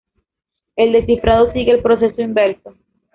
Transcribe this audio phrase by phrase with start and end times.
[0.77, 2.73] El descifrado sigue el proceso inverso.